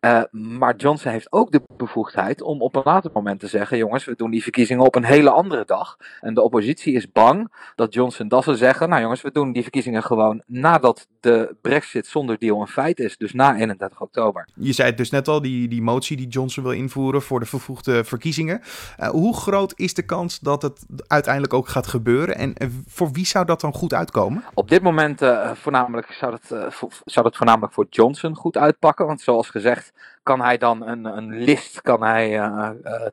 Uh, 0.00 0.22
maar 0.30 0.76
Johnson 0.76 1.12
heeft 1.12 1.32
ook 1.32 1.52
de 1.52 1.62
bevoegdheid 1.76 2.42
om 2.42 2.62
op 2.62 2.76
een 2.76 2.82
later 2.84 3.10
moment 3.14 3.40
te 3.40 3.46
zeggen: 3.46 3.78
jongens, 3.78 4.04
we 4.04 4.16
doen 4.16 4.30
die 4.30 4.42
verkiezingen 4.42 4.84
op 4.84 4.94
een 4.94 5.04
hele 5.04 5.30
andere 5.30 5.64
dag. 5.64 5.96
En 6.20 6.34
de 6.34 6.42
oppositie 6.42 6.94
is 6.94 7.12
bang 7.12 7.52
dat 7.74 7.94
Johnson 7.94 8.28
dat 8.28 8.44
zal 8.44 8.54
zeggen: 8.54 8.88
nou 8.88 9.02
jongens, 9.02 9.22
we 9.22 9.32
doen 9.32 9.52
die 9.52 9.62
verkiezingen 9.62 10.02
gewoon 10.02 10.42
nadat 10.46 11.08
de 11.20 11.56
Brexit 11.62 12.06
zonder 12.06 12.38
deal 12.38 12.60
een 12.60 12.66
feit 12.66 13.00
is. 13.00 13.16
Dus 13.16 13.32
na 13.32 13.56
31 13.56 14.00
oktober. 14.00 14.48
Je 14.54 14.72
zei 14.72 14.88
het 14.88 14.98
dus 14.98 15.10
net 15.10 15.28
al, 15.28 15.42
die, 15.42 15.68
die 15.68 15.82
motie 15.82 16.16
die 16.16 16.28
Johnson 16.28 16.62
wil 16.62 16.72
invoeren 16.72 17.15
voor 17.22 17.40
de 17.40 17.46
vervroegde 17.46 18.04
verkiezingen. 18.04 18.60
Uh, 19.00 19.08
hoe 19.08 19.36
groot 19.36 19.72
is 19.76 19.94
de 19.94 20.02
kans 20.02 20.38
dat 20.38 20.62
het 20.62 20.86
uiteindelijk 21.06 21.54
ook 21.54 21.68
gaat 21.68 21.86
gebeuren? 21.86 22.36
En 22.36 22.54
uh, 22.58 22.68
voor 22.86 23.12
wie 23.12 23.26
zou 23.26 23.44
dat 23.44 23.60
dan 23.60 23.72
goed 23.72 23.94
uitkomen? 23.94 24.44
Op 24.54 24.68
dit 24.68 24.82
moment 24.82 25.20
voornamelijk 25.54 26.12
zou, 26.12 26.30
dat, 26.30 26.74
zou 27.04 27.24
dat 27.24 27.36
voornamelijk 27.36 27.72
voor 27.72 27.86
Johnson 27.90 28.34
goed 28.34 28.56
uitpakken. 28.56 29.06
Want 29.06 29.20
zoals 29.20 29.50
gezegd 29.50 29.92
kan 30.22 30.40
hij 30.40 30.58
dan 30.58 30.86
een, 30.86 31.04
een 31.04 31.38
list 31.38 31.82
kan 31.82 32.02
hij, 32.02 32.28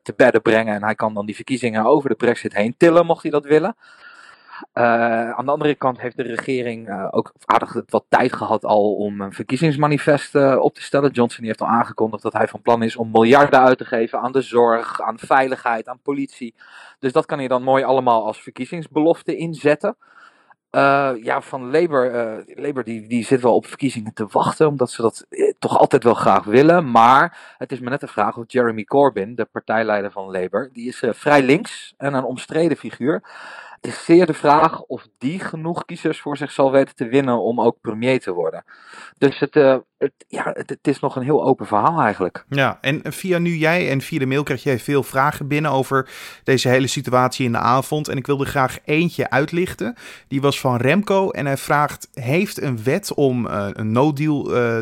te 0.01 0.13
bedden 0.15 0.41
brengen. 0.41 0.75
En 0.75 0.83
hij 0.83 0.95
kan 0.95 1.13
dan 1.13 1.25
die 1.25 1.35
verkiezingen 1.35 1.85
over 1.85 2.09
de 2.09 2.15
brexit 2.15 2.53
heen 2.53 2.75
tillen, 2.77 3.05
mocht 3.05 3.21
hij 3.21 3.31
dat 3.31 3.45
willen. 3.45 3.75
Uh, 4.73 5.31
aan 5.31 5.45
de 5.45 5.51
andere 5.51 5.75
kant 5.75 6.01
heeft 6.01 6.17
de 6.17 6.23
regering 6.23 7.09
ook 7.11 7.33
aardig 7.45 7.81
wat 7.85 8.05
tijd 8.09 8.33
gehad 8.33 8.65
al 8.65 8.95
om 8.95 9.21
een 9.21 9.33
verkiezingsmanifest 9.33 10.35
op 10.35 10.73
te 10.73 10.81
stellen. 10.81 11.11
Johnson 11.11 11.45
heeft 11.45 11.61
al 11.61 11.67
aangekondigd 11.67 12.23
dat 12.23 12.33
hij 12.33 12.47
van 12.47 12.61
plan 12.61 12.83
is 12.83 12.95
om 12.95 13.11
miljarden 13.11 13.59
uit 13.59 13.77
te 13.77 13.85
geven 13.85 14.19
aan 14.19 14.31
de 14.31 14.41
zorg, 14.41 15.01
aan 15.01 15.19
veiligheid, 15.19 15.87
aan 15.87 15.99
politie. 16.03 16.55
Dus 16.99 17.11
dat 17.11 17.25
kan 17.25 17.37
hij 17.37 17.47
dan 17.47 17.63
mooi 17.63 17.83
allemaal 17.83 18.25
als 18.25 18.41
verkiezingsbelofte 18.41 19.35
inzetten. 19.35 19.95
Ja, 21.21 21.41
van 21.41 21.71
Labour, 21.71 22.43
Labour 22.47 22.83
die, 22.83 23.07
die 23.07 23.25
zit 23.25 23.41
wel 23.41 23.55
op 23.55 23.65
verkiezingen 23.65 24.13
te 24.13 24.27
wachten, 24.31 24.67
omdat 24.67 24.91
ze 24.91 25.01
dat 25.01 25.25
eh, 25.29 25.53
toch 25.59 25.77
altijd 25.77 26.03
wel 26.03 26.13
graag 26.13 26.43
willen. 26.43 26.91
Maar 26.91 27.55
het 27.57 27.71
is 27.71 27.79
me 27.79 27.89
net 27.89 27.99
de 27.99 28.07
vraag 28.07 28.37
of 28.37 28.43
Jeremy 28.47 28.83
Corbyn, 28.83 29.35
de 29.35 29.45
partijleider 29.45 30.11
van 30.11 30.31
Labour, 30.31 30.69
die 30.73 30.87
is 30.87 31.03
vrij 31.07 31.43
links 31.43 31.93
en 31.97 32.13
een 32.13 32.23
omstreden 32.23 32.77
figuur. 32.77 33.23
Is 33.85 34.05
zeer 34.05 34.25
de 34.25 34.33
vraag 34.33 34.81
of 34.81 35.07
die 35.17 35.39
genoeg 35.39 35.85
kiezers 35.85 36.21
voor 36.21 36.37
zich 36.37 36.51
zal 36.51 36.71
weten 36.71 36.95
te 36.95 37.07
winnen 37.07 37.41
om 37.41 37.61
ook 37.61 37.81
premier 37.81 38.19
te 38.19 38.31
worden. 38.31 38.63
Dus 39.17 39.39
het, 39.39 39.55
uh, 39.55 39.77
het 40.03 40.25
ja, 40.27 40.51
het, 40.53 40.69
het, 40.69 40.87
is 40.87 40.99
nog 40.99 41.15
een 41.15 41.23
heel 41.23 41.43
open 41.43 41.65
verhaal 41.65 42.01
eigenlijk. 42.01 42.45
Ja, 42.49 42.77
en 42.81 43.01
via 43.03 43.37
nu 43.37 43.55
jij 43.55 43.89
en 43.89 44.01
via 44.01 44.19
de 44.19 44.25
mail 44.25 44.43
krijg 44.43 44.63
jij 44.63 44.79
veel 44.79 45.03
vragen 45.03 45.47
binnen 45.47 45.71
over 45.71 46.09
deze 46.43 46.69
hele 46.69 46.87
situatie 46.87 47.45
in 47.45 47.51
de 47.51 47.57
avond. 47.57 48.07
En 48.07 48.17
ik 48.17 48.27
wilde 48.27 48.45
graag 48.45 48.77
eentje 48.85 49.29
uitlichten. 49.29 49.95
Die 50.27 50.41
was 50.41 50.59
van 50.59 50.77
Remco 50.77 51.29
en 51.29 51.45
hij 51.45 51.57
vraagt, 51.57 52.09
heeft 52.13 52.61
een 52.61 52.83
wet 52.83 53.13
om 53.13 53.45
uh, 53.45 53.67
een 53.71 53.91
no-deal 53.91 54.55
uh, 54.55 54.79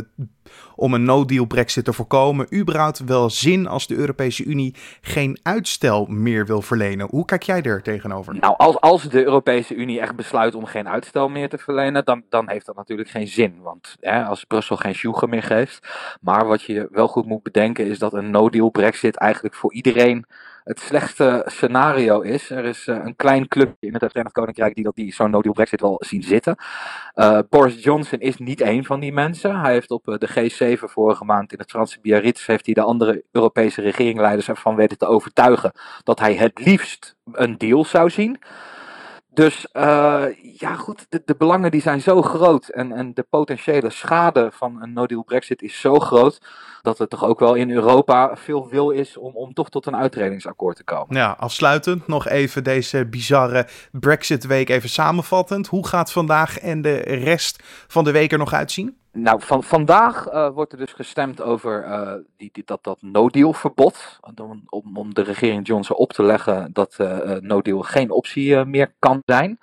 om 0.75 0.93
een 0.93 1.03
no-deal 1.03 1.45
Brexit 1.45 1.85
te 1.85 1.93
voorkomen, 1.93 2.55
überhaupt 2.55 2.99
wel 2.99 3.29
zin 3.29 3.67
als 3.67 3.87
de 3.87 3.95
Europese 3.95 4.43
Unie 4.43 4.75
geen 5.01 5.39
uitstel 5.43 6.05
meer 6.05 6.45
wil 6.45 6.61
verlenen? 6.61 7.07
Hoe 7.09 7.25
kijk 7.25 7.43
jij 7.43 7.61
er 7.61 7.81
tegenover? 7.81 8.35
Nou, 8.35 8.55
als, 8.57 8.79
als 8.79 9.03
de 9.03 9.23
Europese 9.23 9.75
Unie 9.75 9.99
echt 9.99 10.15
besluit 10.15 10.55
om 10.55 10.65
geen 10.65 10.89
uitstel 10.89 11.29
meer 11.29 11.49
te 11.49 11.57
verlenen, 11.57 12.05
dan, 12.05 12.23
dan 12.29 12.49
heeft 12.49 12.65
dat 12.65 12.75
natuurlijk 12.75 13.09
geen 13.09 13.27
zin. 13.27 13.61
Want 13.61 13.95
hè, 13.99 14.23
als 14.23 14.43
Brussel 14.43 14.75
geen 14.75 14.95
sjoegen 15.11 15.29
meer 15.29 15.43
geeft. 15.43 15.87
Maar 16.21 16.47
wat 16.47 16.61
je 16.61 16.87
wel 16.91 17.07
goed 17.07 17.25
moet 17.25 17.43
bedenken 17.43 17.85
is 17.85 17.99
dat 17.99 18.13
een 18.13 18.31
no-deal 18.31 18.69
Brexit 18.69 19.17
eigenlijk 19.17 19.55
voor 19.55 19.73
iedereen 19.73 20.25
het 20.63 20.79
slechtste 20.79 21.43
scenario 21.45 22.21
is. 22.21 22.49
Er 22.49 22.65
is 22.65 22.87
uh, 22.87 22.97
een 23.03 23.15
klein 23.15 23.47
clubje 23.47 23.87
in 23.87 23.93
het 23.93 24.03
Verenigd 24.05 24.33
Koninkrijk 24.33 24.75
die, 24.75 24.83
dat 24.83 24.95
die 24.95 25.13
zo'n 25.13 25.29
no-deal 25.29 25.53
Brexit 25.53 25.81
wel 25.81 26.03
zien 26.05 26.23
zitten. 26.23 26.55
Uh, 27.15 27.39
Boris 27.49 27.83
Johnson 27.83 28.19
is 28.19 28.37
niet 28.37 28.61
één 28.61 28.85
van 28.85 28.99
die 28.99 29.13
mensen. 29.13 29.59
Hij 29.59 29.71
heeft 29.71 29.91
op 29.91 30.07
uh, 30.07 30.15
de 30.17 30.29
G7 30.29 30.79
vorige 30.79 31.25
maand 31.25 31.51
in 31.53 31.59
het 31.59 31.69
Franse 31.69 31.99
Biarritz 32.01 32.45
heeft 32.45 32.65
hij 32.65 32.73
de 32.73 32.81
andere 32.81 33.23
Europese 33.31 33.81
regeringsleiders 33.81 34.47
ervan 34.47 34.75
weten 34.75 34.97
te 34.97 35.05
overtuigen 35.05 35.71
dat 36.03 36.19
hij 36.19 36.33
het 36.35 36.59
liefst 36.65 37.15
een 37.31 37.57
deal 37.57 37.85
zou 37.85 38.09
zien. 38.09 38.39
Dus 39.33 39.67
uh, 39.73 40.23
ja, 40.57 40.75
goed, 40.75 41.05
de, 41.09 41.21
de, 41.25 41.35
belangen 41.35 41.71
die 41.71 41.81
zijn 41.81 42.01
zo 42.01 42.21
groot 42.21 42.67
en, 42.67 42.91
en 42.91 43.13
de 43.13 43.25
potentiële 43.29 43.89
schade 43.89 44.49
van 44.53 44.81
een 44.81 44.93
no-deal 44.93 45.23
Brexit 45.23 45.61
is 45.61 45.79
zo 45.79 45.99
groot 45.99 46.41
dat 46.81 46.99
er 46.99 47.07
toch 47.07 47.23
ook 47.23 47.39
wel 47.39 47.53
in 47.53 47.71
Europa 47.71 48.35
veel 48.35 48.69
wil 48.69 48.89
is 48.89 49.17
om, 49.17 49.35
om 49.35 49.53
toch 49.53 49.69
tot 49.69 49.85
een 49.85 49.95
uitredingsakkoord 49.95 50.75
te 50.75 50.83
komen. 50.83 51.15
Ja, 51.15 51.35
afsluitend 51.39 52.07
nog 52.07 52.27
even 52.27 52.63
deze 52.63 53.05
bizarre 53.05 53.67
Brexit-week 53.91 54.69
even 54.69 54.89
samenvattend. 54.89 55.67
Hoe 55.67 55.87
gaat 55.87 56.11
vandaag 56.11 56.59
en 56.59 56.81
de 56.81 56.97
rest 56.97 57.63
van 57.87 58.03
de 58.03 58.11
week 58.11 58.31
er 58.31 58.37
nog 58.37 58.53
uitzien? 58.53 59.00
Nou, 59.13 59.41
van, 59.41 59.63
vandaag 59.63 60.31
uh, 60.31 60.49
wordt 60.49 60.71
er 60.71 60.77
dus 60.77 60.93
gestemd 60.93 61.41
over 61.41 61.85
uh, 61.85 62.13
die, 62.37 62.51
dat, 62.65 62.83
dat 62.83 63.01
no-deal 63.01 63.53
verbod. 63.53 64.19
Om, 64.65 64.93
om, 64.93 65.13
de 65.13 65.21
regering 65.21 65.67
Johnson 65.67 65.95
op 65.95 66.13
te 66.13 66.23
leggen 66.23 66.73
dat 66.73 66.97
uh, 67.01 67.37
no-deal 67.39 67.81
geen 67.81 68.11
optie 68.11 68.65
meer 68.65 68.93
kan 68.99 69.21
zijn. 69.25 69.59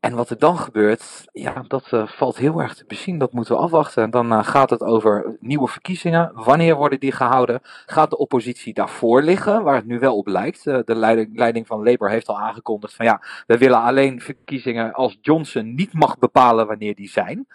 En 0.00 0.14
wat 0.14 0.30
er 0.30 0.38
dan 0.38 0.58
gebeurt, 0.58 1.24
ja, 1.32 1.64
dat 1.68 1.88
valt 2.06 2.36
heel 2.36 2.60
erg 2.60 2.74
te 2.74 2.84
bezien. 2.86 3.18
Dat 3.18 3.32
moeten 3.32 3.54
we 3.54 3.60
afwachten. 3.60 4.02
En 4.02 4.10
dan 4.10 4.44
gaat 4.44 4.70
het 4.70 4.80
over 4.80 5.36
nieuwe 5.40 5.68
verkiezingen. 5.68 6.30
Wanneer 6.34 6.74
worden 6.74 7.00
die 7.00 7.12
gehouden? 7.12 7.60
Gaat 7.86 8.10
de 8.10 8.18
oppositie 8.18 8.74
daarvoor 8.74 9.22
liggen, 9.22 9.62
waar 9.62 9.74
het 9.74 9.86
nu 9.86 9.98
wel 9.98 10.16
op 10.16 10.26
lijkt? 10.26 10.64
de 10.64 11.26
leiding 11.32 11.66
van 11.66 11.82
Labour 11.82 12.12
heeft 12.12 12.28
al 12.28 12.40
aangekondigd 12.40 12.94
van 12.94 13.06
ja, 13.06 13.22
we 13.46 13.58
willen 13.58 13.82
alleen 13.82 14.20
verkiezingen 14.20 14.92
als 14.92 15.18
Johnson 15.20 15.74
niet 15.74 15.92
mag 15.92 16.18
bepalen 16.18 16.66
wanneer 16.66 16.94
die 16.94 17.08
zijn. 17.08 17.46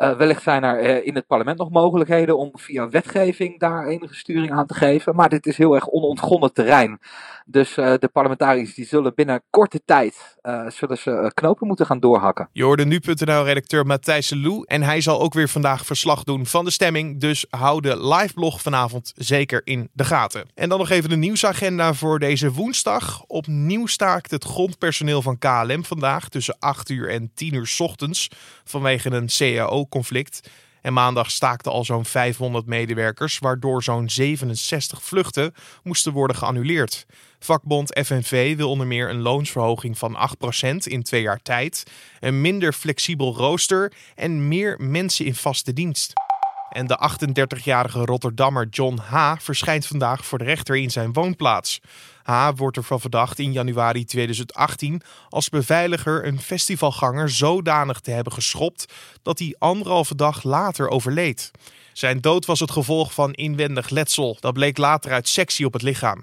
Uh, 0.00 0.16
wellicht 0.16 0.42
zijn 0.42 0.64
er 0.64 0.84
uh, 0.84 1.06
in 1.06 1.14
het 1.14 1.26
parlement 1.26 1.58
nog 1.58 1.70
mogelijkheden 1.70 2.38
om 2.38 2.50
via 2.54 2.88
wetgeving 2.88 3.58
daar 3.58 3.86
enige 3.86 4.14
sturing 4.14 4.52
aan 4.52 4.66
te 4.66 4.74
geven. 4.74 5.14
Maar 5.14 5.28
dit 5.28 5.46
is 5.46 5.56
heel 5.56 5.74
erg 5.74 5.88
onontgonnen 5.88 6.52
terrein. 6.52 6.98
Dus 7.46 7.76
uh, 7.76 7.94
de 7.98 8.08
parlementariërs 8.08 8.74
die 8.74 8.86
zullen 8.86 9.14
binnen 9.14 9.42
korte 9.50 9.80
tijd 9.84 10.38
zullen 10.68 10.98
ze, 10.98 11.30
knopen 11.34 11.66
moeten 11.66 11.86
gaan 11.86 12.00
doorhakken. 12.00 12.48
Je 12.52 12.64
hoorde 12.64 12.84
nu.nl-redacteur 12.84 13.86
Matthijs 13.86 14.30
Lou. 14.34 14.64
En 14.66 14.82
hij 14.82 15.00
zal 15.00 15.20
ook 15.20 15.34
weer 15.34 15.48
vandaag 15.48 15.84
verslag 15.86 16.24
doen 16.24 16.46
van 16.46 16.64
de 16.64 16.70
stemming. 16.70 17.20
Dus 17.20 17.46
hou 17.50 17.80
de 17.80 18.06
liveblog 18.06 18.62
vanavond 18.62 19.12
zeker 19.16 19.60
in 19.64 19.88
de 19.92 20.04
gaten. 20.04 20.48
En 20.54 20.68
dan 20.68 20.78
nog 20.78 20.90
even 20.90 21.10
de 21.10 21.16
nieuwsagenda 21.16 21.94
voor 21.94 22.18
deze 22.18 22.52
woensdag. 22.52 23.24
Opnieuw 23.26 23.86
staakt 23.86 24.30
het 24.30 24.44
grondpersoneel 24.44 25.22
van 25.22 25.38
KLM 25.38 25.84
vandaag 25.84 26.28
tussen 26.28 26.56
8 26.58 26.88
uur 26.90 27.10
en 27.10 27.30
10 27.34 27.54
uur 27.54 27.74
ochtends. 27.78 28.28
Vanwege 28.64 29.10
een 29.10 29.28
CAO 29.38 29.84
conflict. 29.90 30.50
En 30.82 30.92
maandag 30.92 31.30
staakten 31.30 31.72
al 31.72 31.84
zo'n 31.84 32.04
500 32.04 32.66
medewerkers, 32.66 33.38
waardoor 33.38 33.82
zo'n 33.82 34.10
67 34.10 35.02
vluchten 35.02 35.54
moesten 35.82 36.12
worden 36.12 36.36
geannuleerd. 36.36 37.06
Vakbond 37.38 38.00
FNV 38.04 38.56
wil 38.56 38.70
onder 38.70 38.86
meer 38.86 39.10
een 39.10 39.20
loonsverhoging 39.20 39.98
van 39.98 40.30
8% 40.62 40.76
in 40.82 41.02
twee 41.02 41.22
jaar 41.22 41.42
tijd, 41.42 41.84
een 42.20 42.40
minder 42.40 42.72
flexibel 42.72 43.36
rooster 43.36 43.92
en 44.14 44.48
meer 44.48 44.76
mensen 44.78 45.24
in 45.24 45.34
vaste 45.34 45.72
dienst. 45.72 46.29
En 46.70 46.86
de 46.86 46.98
38-jarige 47.10 48.04
Rotterdammer 48.04 48.68
John 48.68 48.98
H. 48.98 49.34
verschijnt 49.38 49.86
vandaag 49.86 50.24
voor 50.24 50.38
de 50.38 50.44
rechter 50.44 50.76
in 50.76 50.90
zijn 50.90 51.12
woonplaats. 51.12 51.80
H. 52.22 52.50
wordt 52.56 52.76
ervan 52.76 53.00
verdacht 53.00 53.38
in 53.38 53.52
januari 53.52 54.04
2018 54.04 55.02
als 55.28 55.48
beveiliger 55.48 56.26
een 56.26 56.40
festivalganger 56.40 57.30
zodanig 57.30 58.00
te 58.00 58.10
hebben 58.10 58.32
geschopt 58.32 58.92
dat 59.22 59.38
hij 59.38 59.56
anderhalve 59.58 60.14
dag 60.14 60.42
later 60.42 60.88
overleed. 60.88 61.50
Zijn 61.92 62.20
dood 62.20 62.46
was 62.46 62.60
het 62.60 62.70
gevolg 62.70 63.14
van 63.14 63.32
inwendig 63.32 63.88
letsel. 63.88 64.36
Dat 64.40 64.52
bleek 64.52 64.76
later 64.76 65.12
uit 65.12 65.28
sectie 65.28 65.66
op 65.66 65.72
het 65.72 65.82
lichaam. 65.82 66.20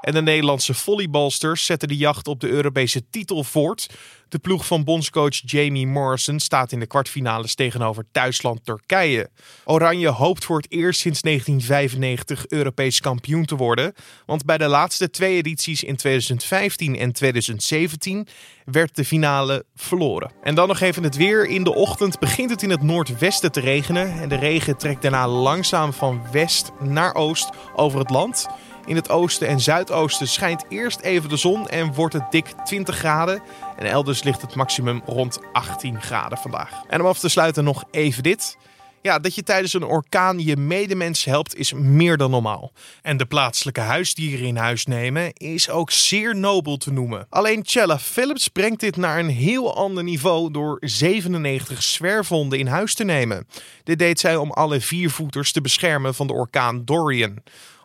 En 0.00 0.14
de 0.14 0.22
Nederlandse 0.22 0.74
volleybalsters 0.74 1.64
zetten 1.64 1.88
de 1.88 1.96
jacht 1.96 2.28
op 2.28 2.40
de 2.40 2.48
Europese 2.48 3.10
titel 3.10 3.44
voort. 3.44 3.88
De 4.28 4.38
ploeg 4.38 4.66
van 4.66 4.84
bondscoach 4.84 5.40
Jamie 5.44 5.86
Morrison 5.86 6.40
staat 6.40 6.72
in 6.72 6.80
de 6.80 6.86
kwartfinales 6.86 7.54
tegenover 7.54 8.04
Duitsland-Turkije. 8.12 9.30
Oranje 9.64 10.08
hoopt 10.08 10.44
voor 10.44 10.56
het 10.56 10.70
eerst 10.70 11.00
sinds 11.00 11.20
1995 11.20 12.46
Europees 12.46 13.00
kampioen 13.00 13.44
te 13.44 13.56
worden. 13.56 13.94
Want 14.26 14.44
bij 14.44 14.58
de 14.58 14.66
laatste 14.66 15.10
twee 15.10 15.36
edities 15.36 15.82
in 15.82 15.96
2015 15.96 16.98
en 16.98 17.12
2017 17.12 18.26
werd 18.64 18.96
de 18.96 19.04
finale 19.04 19.64
verloren. 19.74 20.32
En 20.42 20.54
dan 20.54 20.68
nog 20.68 20.80
even 20.80 21.02
het 21.02 21.16
weer. 21.16 21.46
In 21.46 21.64
de 21.64 21.74
ochtend 21.74 22.18
begint 22.18 22.50
het 22.50 22.62
in 22.62 22.70
het 22.70 22.82
noordwesten 22.82 23.52
te 23.52 23.60
regenen. 23.60 24.20
En 24.20 24.28
de 24.28 24.36
regen 24.36 24.76
trekt 24.76 25.02
daarna 25.02 25.28
langzaam 25.28 25.92
van 25.92 26.22
west 26.32 26.70
naar 26.80 27.14
oost 27.14 27.50
over 27.74 27.98
het 27.98 28.10
land. 28.10 28.46
In 28.86 28.96
het 28.96 29.10
oosten 29.10 29.48
en 29.48 29.60
zuidoosten 29.60 30.28
schijnt 30.28 30.64
eerst 30.68 31.00
even 31.00 31.28
de 31.28 31.36
zon 31.36 31.68
en 31.68 31.94
wordt 31.94 32.14
het 32.14 32.30
dik 32.30 32.46
20 32.64 32.96
graden. 32.96 33.42
En 33.76 33.86
elders 33.86 34.22
ligt 34.22 34.42
het 34.42 34.54
maximum 34.54 35.02
rond 35.06 35.38
18 35.52 36.02
graden 36.02 36.38
vandaag. 36.38 36.82
En 36.88 37.00
om 37.00 37.06
af 37.06 37.18
te 37.18 37.28
sluiten 37.28 37.64
nog 37.64 37.84
even 37.90 38.22
dit. 38.22 38.56
Ja, 39.02 39.18
dat 39.18 39.34
je 39.34 39.42
tijdens 39.42 39.72
een 39.72 39.84
orkaan 39.84 40.38
je 40.38 40.56
medemens 40.56 41.24
helpt 41.24 41.56
is 41.56 41.72
meer 41.72 42.16
dan 42.16 42.30
normaal. 42.30 42.72
En 43.02 43.16
de 43.16 43.26
plaatselijke 43.26 43.80
huisdieren 43.80 44.46
in 44.46 44.56
huis 44.56 44.86
nemen 44.86 45.32
is 45.32 45.70
ook 45.70 45.90
zeer 45.90 46.36
nobel 46.36 46.76
te 46.76 46.92
noemen. 46.92 47.26
Alleen 47.28 47.60
Chella 47.64 47.98
Phillips 47.98 48.48
brengt 48.48 48.80
dit 48.80 48.96
naar 48.96 49.18
een 49.18 49.28
heel 49.28 49.76
ander 49.76 50.04
niveau 50.04 50.50
door 50.50 50.76
97 50.80 51.82
zwerfhonden 51.82 52.58
in 52.58 52.66
huis 52.66 52.94
te 52.94 53.04
nemen. 53.04 53.46
Dit 53.84 53.98
deed 53.98 54.20
zij 54.20 54.36
om 54.36 54.50
alle 54.50 54.80
viervoeters 54.80 55.52
te 55.52 55.60
beschermen 55.60 56.14
van 56.14 56.26
de 56.26 56.32
orkaan 56.32 56.84
Dorian. 56.84 57.38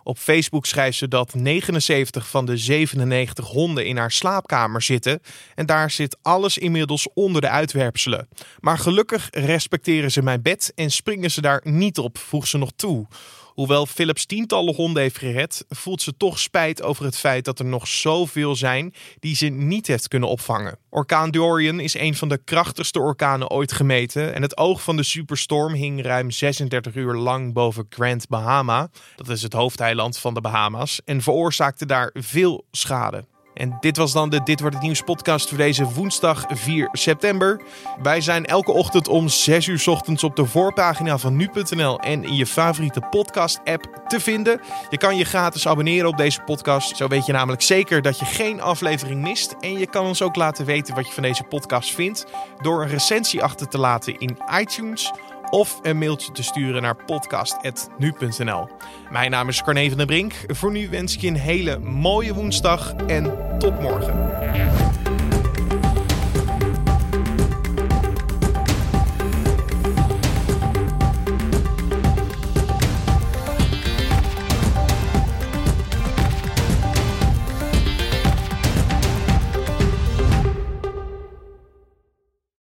Op 0.08 0.18
Facebook 0.18 0.66
schrijft 0.66 0.98
ze 0.98 1.08
dat 1.08 1.34
79 1.34 2.28
van 2.28 2.46
de 2.46 2.58
97 2.58 3.48
honden 3.48 3.86
in 3.86 3.98
haar 3.98 4.12
slaapkamer 4.12 4.82
zitten. 4.82 5.20
En 5.56 5.66
daar 5.66 5.92
zit 5.92 6.18
alles 6.22 6.58
inmiddels 6.58 7.08
onder 7.14 7.42
de 7.42 7.50
uitwerpselen. 7.50 8.28
Maar 8.60 8.78
gelukkig 8.78 9.28
respecteren 9.32 10.12
ze 10.12 10.22
mijn 10.22 10.42
bed 10.42 10.72
en 10.76 10.92
springen 10.92 11.32
ze 11.32 11.42
daar 11.42 11.62
niet 11.64 11.98
op, 11.98 12.18
voegt 12.18 12.48
ze 12.48 12.58
nog 12.58 12.72
toe. 12.76 13.08
Hoewel 13.56 13.86
Philips 13.86 14.26
tientallen 14.26 14.76
honden 14.76 15.02
heeft 15.02 15.18
gered, 15.18 15.66
voelt 15.70 16.02
ze 16.02 16.18
toch 16.18 16.40
spijt 16.40 16.84
over 16.84 17.06
het 17.06 17.18
feit 17.18 17.46
dat 17.46 17.60
er 17.60 17.66
nog 17.66 17.88
zoveel 17.88 18.56
zijn 18.56 18.94
die 19.20 19.36
ze 19.36 19.46
niet 19.46 19.88
heeft 19.88 20.08
kunnen 20.08 20.30
opvangen. 20.30 20.78
Orkaan 20.90 21.32
Dorian 21.32 21.80
is 21.80 21.94
een 21.94 22.16
van 22.16 22.30
de 22.30 22.38
krachtigste 22.44 23.00
orkanen 23.00 23.50
ooit 23.50 23.72
gemeten 23.72 24.34
en 24.34 24.42
het 24.42 24.58
oog 24.58 24.82
van 24.82 24.96
de 24.96 25.04
superstorm 25.04 25.74
hing 25.74 26.02
ruim 26.02 26.32
36 26.32 26.96
uur 26.96 27.14
lang 27.14 27.54
boven 27.54 27.86
Grand 27.90 28.28
Bahama. 28.28 28.90
Dat 29.16 29.30
is 29.30 29.42
het 29.42 29.54
hoofdeiland 29.54 30.18
van 30.18 30.34
de 30.34 30.42
Bahama's 30.42 31.02
en 31.06 31.22
veroorzaakte 31.22 31.86
daar 31.86 32.12
veel 32.14 32.66
schade. 32.72 33.26
En 33.56 33.78
dit 33.80 33.98
was 33.98 34.12
dan 34.12 34.30
de 34.30 34.44
Dit 34.44 34.60
Wordt 34.60 34.76
Het 34.76 34.86
Nieuws 34.86 35.02
podcast 35.02 35.50
voor 35.50 35.58
deze 35.58 35.84
woensdag 35.84 36.46
4 36.48 36.90
september. 36.92 37.62
Wij 38.02 38.22
zijn 38.22 38.46
elke 38.46 38.72
ochtend 38.72 39.08
om 39.08 39.28
6 39.28 39.68
uur 39.68 39.84
ochtends 39.86 40.24
op 40.24 40.36
de 40.36 40.46
voorpagina 40.46 41.18
van 41.18 41.36
nu.nl 41.36 42.00
en 42.00 42.24
in 42.24 42.36
je 42.36 42.46
favoriete 42.46 43.02
podcast 43.10 43.60
app 43.64 44.02
te 44.08 44.20
vinden. 44.20 44.62
Je 44.90 44.98
kan 44.98 45.18
je 45.18 45.26
gratis 45.26 45.68
abonneren 45.68 46.10
op 46.10 46.18
deze 46.18 46.42
podcast. 46.42 46.98
Zo 46.98 47.08
weet 47.08 47.26
je 47.26 47.32
namelijk 47.32 47.62
zeker 47.62 48.02
dat 48.02 48.20
je 48.20 48.26
geen 48.26 48.62
aflevering 48.62 49.22
mist. 49.22 49.56
En 49.60 49.78
je 49.78 49.88
kan 49.88 50.06
ons 50.06 50.22
ook 50.22 50.36
laten 50.36 50.66
weten 50.66 50.96
wat 50.96 51.08
je 51.08 51.14
van 51.14 51.24
deze 51.24 51.44
podcast 51.44 51.94
vindt 51.94 52.26
door 52.62 52.82
een 52.82 52.90
recensie 52.90 53.44
achter 53.44 53.68
te 53.68 53.78
laten 53.78 54.20
in 54.20 54.38
iTunes 54.60 55.12
of 55.50 55.80
een 55.82 55.98
mailtje 55.98 56.32
te 56.32 56.44
sturen 56.44 56.82
naar 56.82 56.96
podcast.nu.nl. 56.96 58.70
Mijn 59.12 59.32
naam 59.32 59.48
is 59.48 59.64
Carne 59.64 59.88
van 59.88 59.98
den 59.98 60.08
Brink. 60.08 60.34
Voor 60.48 60.72
nu 60.72 60.90
wens 60.90 61.14
ik 61.14 61.22
je 61.22 61.28
een 61.28 61.36
hele 61.36 61.80
mooie 61.80 62.34
woensdag 62.34 62.94
en 63.08 63.38
tot 63.60 63.80
morgen. 63.82 65.05